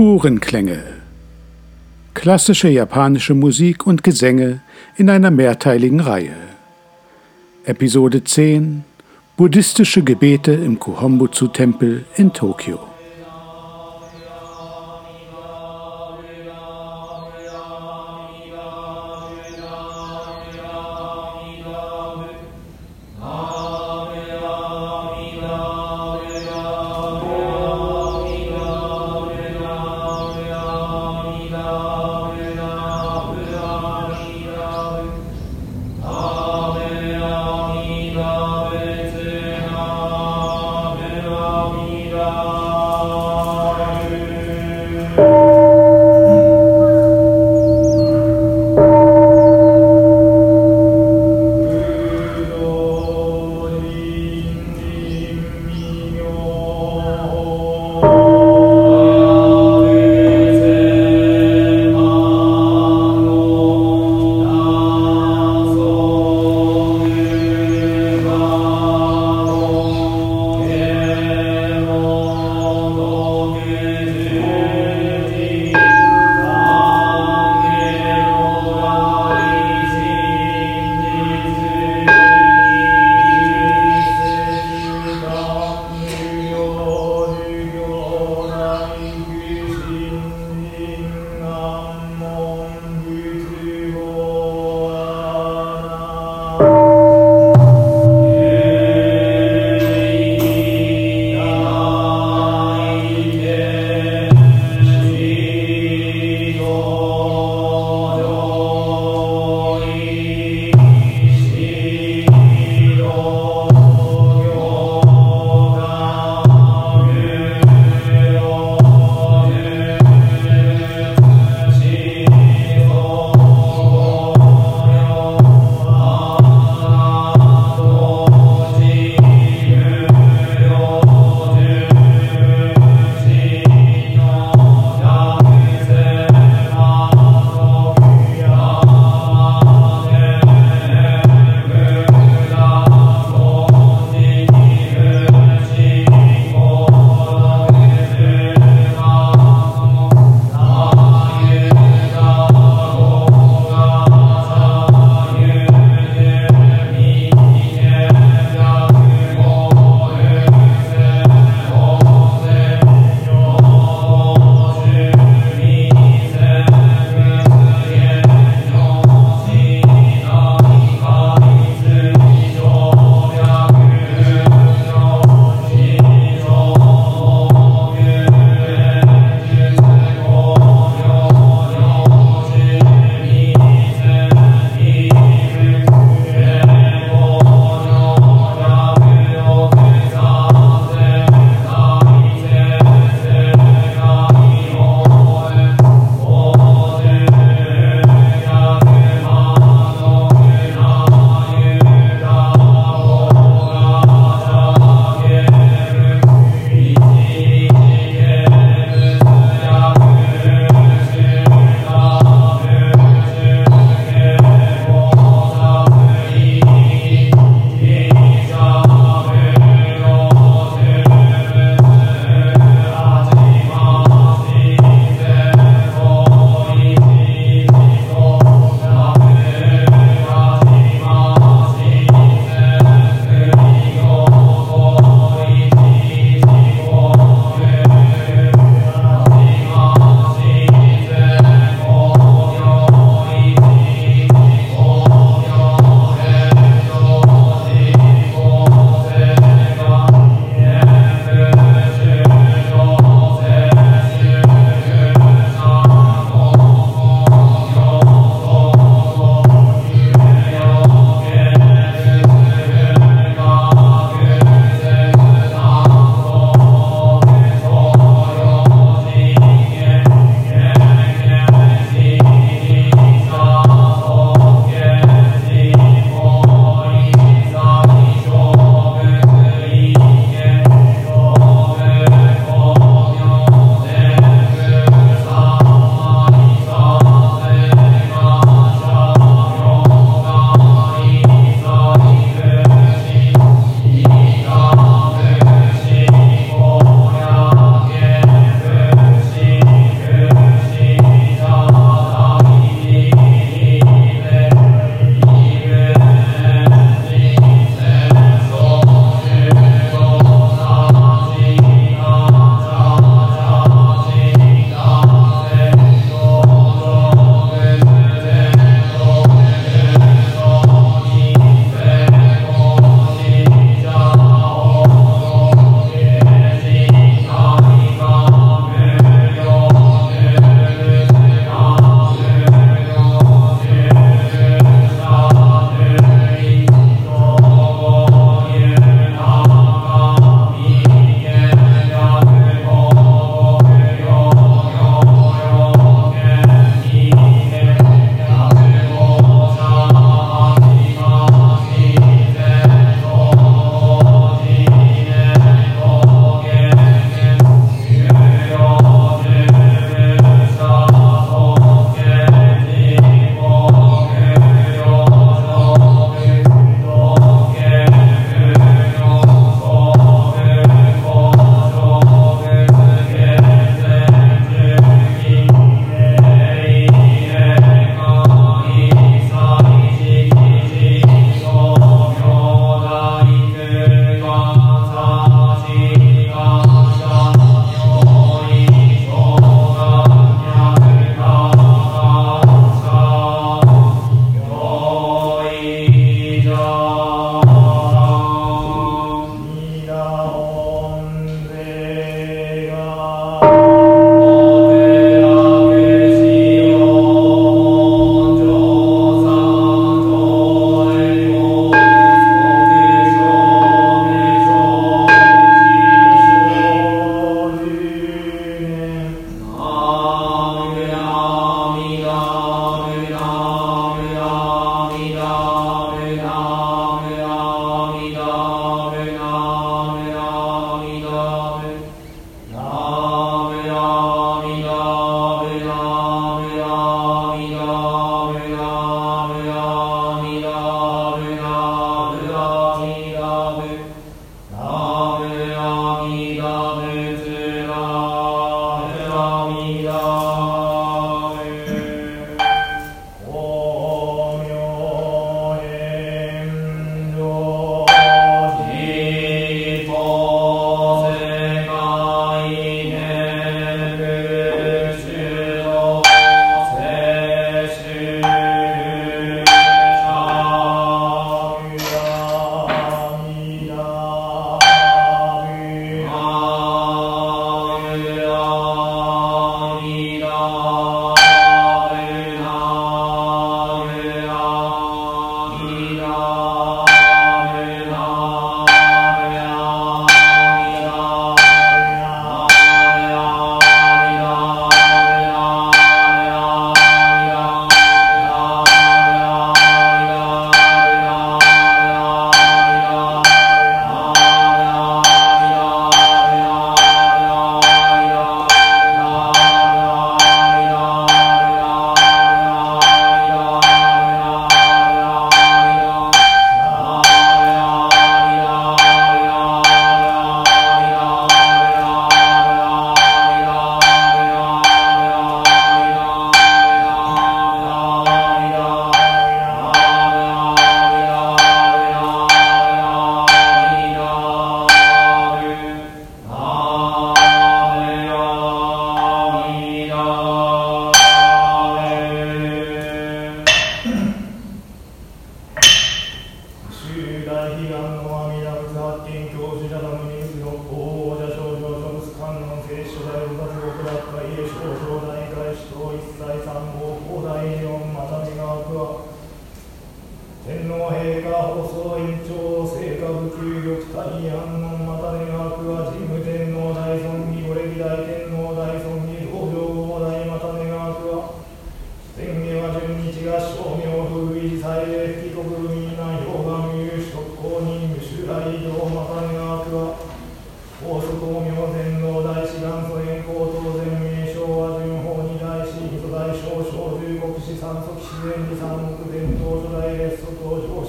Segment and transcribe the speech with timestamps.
[0.00, 0.82] Ohren-Klänge.
[2.14, 4.60] Klassische japanische Musik und Gesänge
[4.96, 6.36] in einer mehrteiligen Reihe.
[7.64, 8.84] Episode 10
[9.36, 12.80] Buddhistische Gebete im Kuhombutsu-Tempel in Tokio.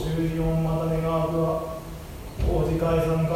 [0.07, 1.79] 14また願わくは
[2.47, 3.27] お次解散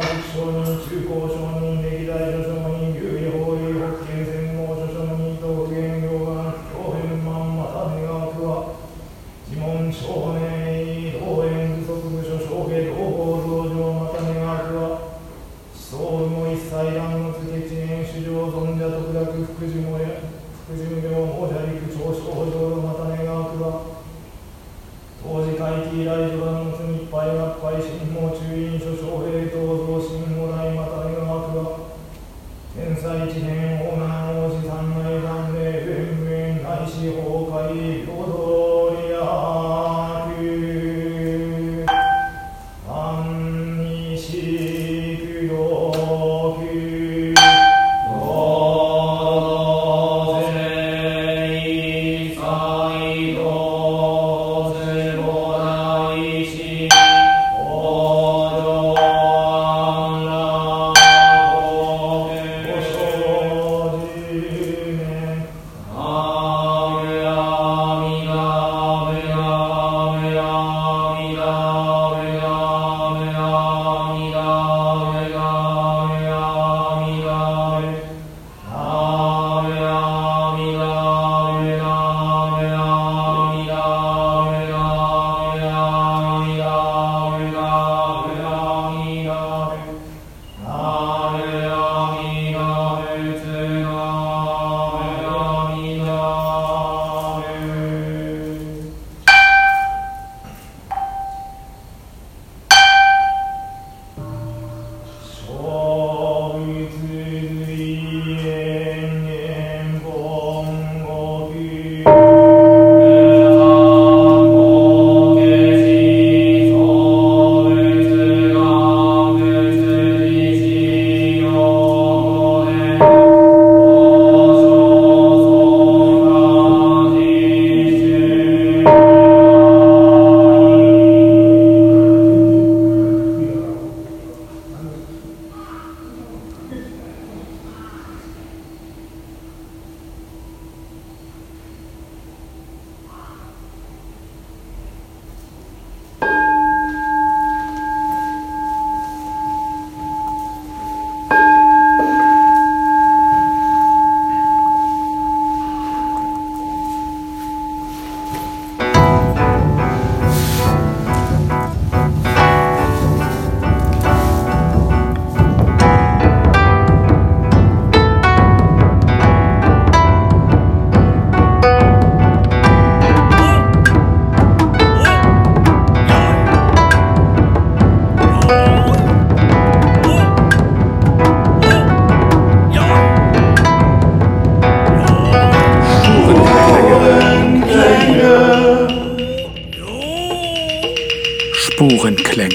[192.04, 192.53] Spurenklänge.